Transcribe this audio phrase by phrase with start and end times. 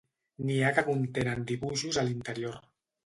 [0.45, 2.59] N'hi ha que contenen dibuixos a l'interior.